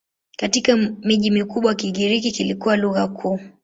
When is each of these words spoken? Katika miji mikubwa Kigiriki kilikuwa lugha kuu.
Katika 0.37 0.75
miji 0.77 1.31
mikubwa 1.31 1.75
Kigiriki 1.75 2.31
kilikuwa 2.31 2.77
lugha 2.77 3.07
kuu. 3.07 3.39